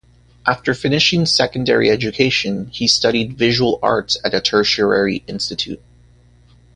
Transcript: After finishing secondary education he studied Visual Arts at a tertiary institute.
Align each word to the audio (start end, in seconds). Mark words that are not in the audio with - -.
After 0.47 0.73
finishing 0.73 1.27
secondary 1.27 1.91
education 1.91 2.69
he 2.73 2.87
studied 2.87 3.37
Visual 3.37 3.77
Arts 3.83 4.17
at 4.23 4.33
a 4.33 4.41
tertiary 4.41 5.23
institute. 5.27 5.79